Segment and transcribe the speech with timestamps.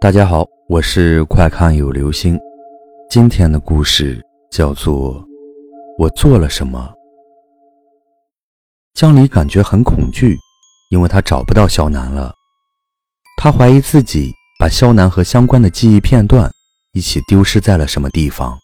[0.00, 2.38] 大家好，我是快看有流星。
[3.10, 5.14] 今天的故事叫做
[5.98, 6.88] 《我做了什么》。
[8.94, 10.38] 江离感觉很恐惧，
[10.92, 12.32] 因为他找不到肖楠了。
[13.38, 16.48] 他怀疑自己把肖楠和相关的记忆片段
[16.92, 18.56] 一起丢失在了什么地方，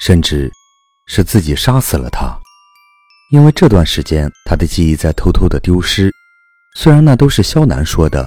[0.00, 0.50] 甚至
[1.06, 2.34] 是自己杀死了他。
[3.30, 6.10] 因为这段时间他的记忆在偷偷的丢失，
[6.74, 8.26] 虽然那都是肖楠说的，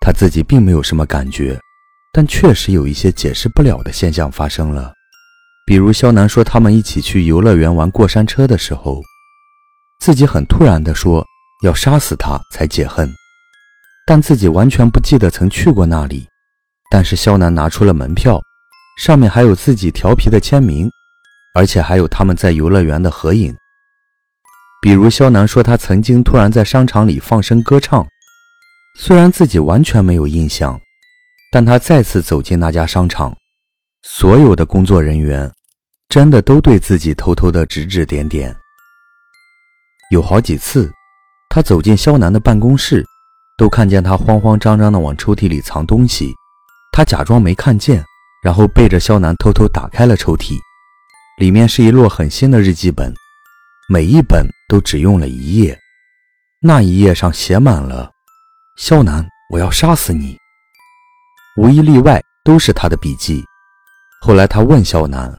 [0.00, 1.60] 他自己并没有什么感觉。
[2.12, 4.92] 但确实有一些解释不了的现象发生了，
[5.64, 9.00] 比如肖楠说他们一起去游乐园玩过山车的时候，
[10.00, 11.24] 自己很突然地说
[11.62, 13.08] 要杀死他才解恨，
[14.06, 16.26] 但自己完全不记得曾去过那里。
[16.90, 18.42] 但是肖楠拿出了门票，
[18.98, 20.90] 上面还有自己调皮的签名，
[21.54, 23.54] 而且还有他们在游乐园的合影。
[24.82, 28.04] 比如肖楠说他曾经突然在商场里放声歌唱，
[28.98, 30.80] 虽然自己完全没有印象。
[31.50, 33.36] 但他再次走进那家商场，
[34.02, 35.50] 所有的工作人员
[36.08, 38.56] 真的都对自己偷偷的指指点点。
[40.12, 40.90] 有好几次，
[41.48, 43.04] 他走进肖楠的办公室，
[43.58, 46.32] 都看见他慌慌张张的往抽屉里藏东西。
[46.92, 48.04] 他假装没看见，
[48.42, 50.58] 然后背着肖楠偷偷打开了抽屉，
[51.38, 53.12] 里面是一摞很新的日记本，
[53.88, 55.78] 每一本都只用了一页，
[56.60, 58.10] 那一页上写满了
[58.78, 60.38] ：“肖楠，我要杀死你。”
[61.60, 63.44] 无一例外都是他的笔记。
[64.22, 65.30] 后来他问肖楠，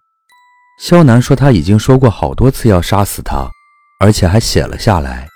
[0.80, 3.50] 肖楠说他已经说过好多次要杀死他，
[4.00, 5.28] 而且还写了下来。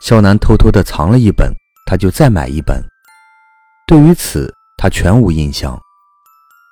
[0.00, 1.52] 肖楠偷偷的藏了一本，
[1.84, 2.82] 他就再买一本。
[3.86, 5.78] 对于此，他全无印象。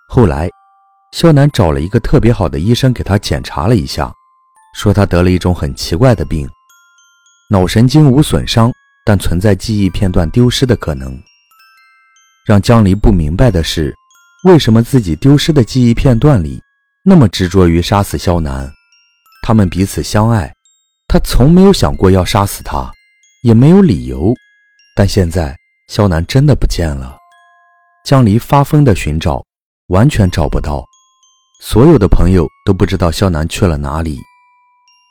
[0.08, 0.48] 后来，
[1.12, 4.10] 肖楠找了一个特别好的医生给他检查了一下，
[4.74, 6.48] 说他得了一种很奇怪的病，
[7.50, 8.72] 脑神经无损伤，
[9.04, 11.22] 但存在记忆片段丢失的可能。
[12.44, 13.94] 让江离不明白的是，
[14.44, 16.60] 为什么自己丢失的记忆片段里
[17.04, 18.70] 那么执着于杀死肖楠？
[19.42, 20.52] 他们彼此相爱，
[21.08, 22.90] 他从没有想过要杀死他，
[23.42, 24.34] 也没有理由。
[24.96, 25.56] 但现在
[25.88, 27.16] 肖楠真的不见了，
[28.04, 29.44] 江离发疯的寻找，
[29.88, 30.84] 完全找不到。
[31.60, 34.18] 所有的朋友都不知道肖楠去了哪里。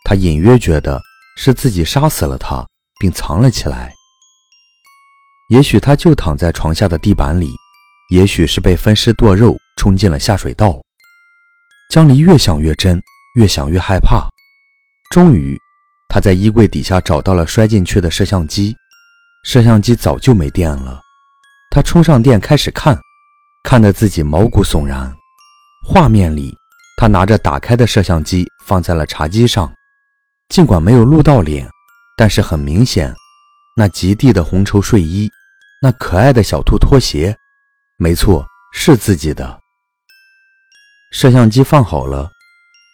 [0.03, 1.01] 他隐约觉得
[1.37, 2.67] 是自己杀死了他，
[2.99, 3.93] 并藏了起来。
[5.51, 7.53] 也许他就躺在床下的地板里，
[8.09, 10.81] 也许是被分尸剁肉冲进了下水道。
[11.89, 12.97] 江离越想越真，
[13.35, 14.29] 越想越害怕。
[15.09, 15.59] 终于，
[16.07, 18.73] 他在衣柜底下找到了摔进去的摄像机，
[19.43, 21.01] 摄像机早就没电了。
[21.69, 22.97] 他充上电开始看，
[23.65, 25.13] 看得自己毛骨悚然。
[25.85, 26.55] 画面里，
[26.95, 29.69] 他拿着打开的摄像机放在了茶几上，
[30.47, 31.69] 尽管没有录到脸，
[32.15, 33.13] 但是很明显，
[33.75, 35.29] 那极地的红绸睡衣。
[35.83, 37.35] 那可爱的小兔拖鞋，
[37.97, 39.59] 没错，是自己的。
[41.11, 42.29] 摄像机放好了，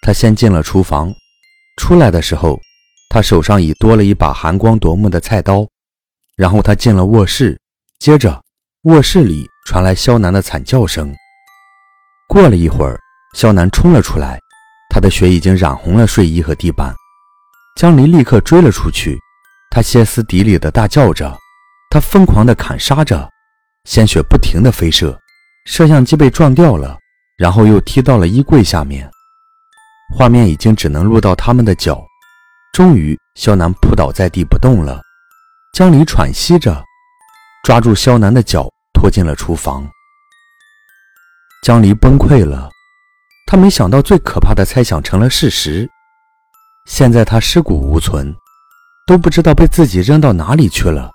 [0.01, 1.13] 他先进了厨房，
[1.75, 2.57] 出来的时候，
[3.09, 5.67] 他手上已多了一把寒光夺目的菜刀。
[6.37, 7.59] 然后他进了卧室，
[7.99, 8.41] 接着
[8.83, 11.13] 卧室里传来肖楠的惨叫声。
[12.29, 12.97] 过了一会儿，
[13.35, 14.39] 肖楠冲了出来，
[14.89, 16.95] 他的血已经染红了睡衣和地板。
[17.75, 19.19] 江离立刻追了出去，
[19.71, 21.37] 他歇斯底里的大叫着。
[21.89, 23.29] 他疯狂地砍杀着，
[23.85, 25.17] 鲜血不停地飞射，
[25.65, 26.97] 摄像机被撞掉了，
[27.37, 29.09] 然后又踢到了衣柜下面。
[30.15, 32.01] 画面已经只能录到他们的脚。
[32.73, 35.01] 终于，肖楠扑倒在地不动了。
[35.73, 36.83] 江离喘息着，
[37.63, 39.87] 抓住肖楠的脚拖进了厨房。
[41.63, 42.69] 江离崩溃了，
[43.47, 45.89] 他没想到最可怕的猜想成了事实。
[46.85, 48.33] 现在他尸骨无存，
[49.07, 51.11] 都不知道被自己扔到哪里去了。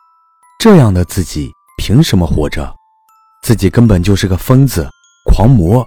[0.62, 2.72] 这样的自己凭什么活着？
[3.42, 4.88] 自己根本就是个疯子、
[5.24, 5.84] 狂魔。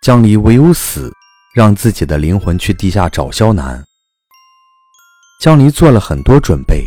[0.00, 1.12] 江离唯有死，
[1.54, 3.84] 让自己的灵魂去地下找肖楠。
[5.42, 6.82] 江离做了很多准备，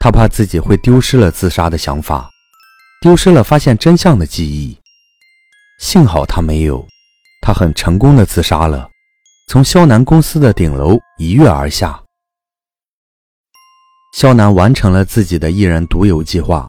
[0.00, 2.28] 他怕自己会丢失了自杀的想法，
[3.00, 4.78] 丢失了发现真相的记忆。
[5.78, 6.86] 幸好他没有，
[7.40, 8.86] 他很成功的自杀了，
[9.48, 12.01] 从肖楠公司的顶楼一跃而下。
[14.12, 16.68] 肖楠完成了自己的一人独游计划，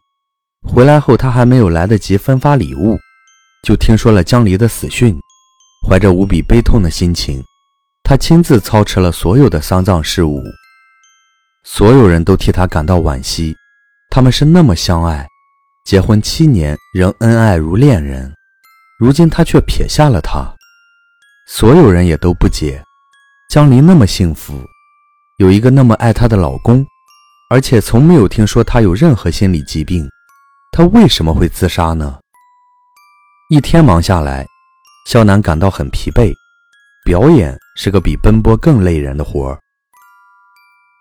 [0.65, 2.97] 回来后他还没有来得及分发礼物，
[3.67, 5.13] 就听说了江离的死讯。
[5.85, 7.43] 怀着无比悲痛的心情，
[8.03, 10.41] 他亲自操持了所有的丧葬事务。
[11.65, 13.53] 所有人都替他感到惋惜，
[14.09, 15.27] 他们是那么相爱，
[15.83, 18.33] 结婚七年仍恩爱如恋人，
[18.97, 20.49] 如今他却撇下了他。
[21.49, 22.81] 所有人也都不解，
[23.49, 24.53] 江离那么幸福，
[25.39, 26.85] 有一个那么爱她的老公。
[27.49, 30.09] 而且从没有听说他有任何心理疾病，
[30.71, 32.19] 他为什么会自杀呢？
[33.49, 34.45] 一天忙下来，
[35.07, 36.33] 肖楠感到很疲惫。
[37.05, 39.59] 表演是个比奔波更累人的活儿。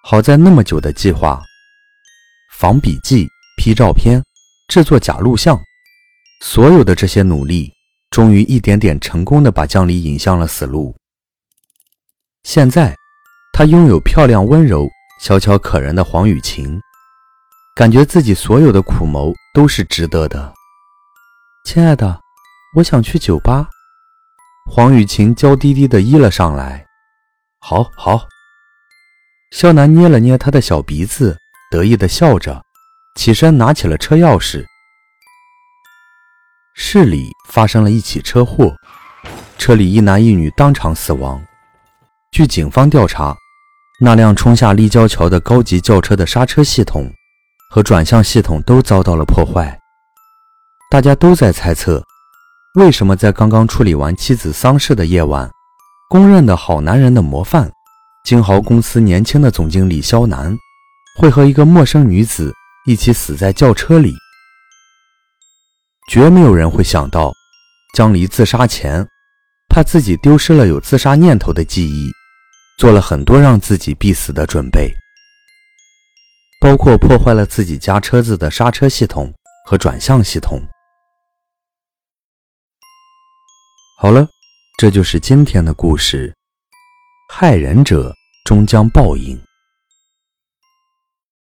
[0.03, 1.41] 好在那么久的计划，
[2.59, 4.21] 仿笔记、P 照片、
[4.69, 5.57] 制作假录像，
[6.43, 7.73] 所有的这些努力，
[8.11, 10.93] 终于一点点成功的把江离引向了死路。
[12.43, 12.97] 现在，
[13.53, 14.89] 他拥有漂亮、温柔、
[15.23, 16.83] 小巧可人的黄雨晴，
[17.77, 20.53] 感觉自己所有的苦谋都是值得的。
[21.65, 22.21] 亲爱的，
[22.75, 23.69] 我想去酒吧。
[24.69, 26.85] 黄雨晴娇滴滴的依了上来。
[27.61, 28.27] 好好。
[29.53, 31.39] 肖楠捏了捏他的小鼻子，
[31.71, 32.61] 得意的笑着，
[33.15, 34.67] 起身拿起了车钥匙。
[36.75, 38.75] 市里发生了一起车祸，
[39.57, 41.41] 车里一男一女当场死亡。
[42.33, 43.37] 据警方调查，
[44.01, 47.13] 那辆冲下立交桥的高级轿车的刹车系统
[47.71, 49.79] 和转向系统都遭到了破坏。
[50.91, 52.05] 大家都在猜测，
[52.75, 55.51] 为什么在刚刚处理完妻子丧事的夜晚，
[56.09, 57.71] 公认的好男人的模范。
[58.25, 60.57] 金豪公司年轻的总经理肖楠，
[61.19, 62.53] 会和一个陌生女子
[62.87, 64.15] 一起死在轿车里。
[66.09, 67.33] 绝没有人会想到，
[67.97, 69.07] 江离自杀前，
[69.69, 72.13] 怕自己丢失了有自杀念头的记忆，
[72.83, 74.93] 做了很多让自己必死的准备，
[76.61, 79.33] 包括破坏了自己家车子的刹车系统
[79.65, 80.61] 和转向系统。
[84.01, 84.27] 好了，
[84.79, 86.35] 这就是今天的故事。
[87.33, 88.13] 害人者
[88.45, 89.41] 终将报应。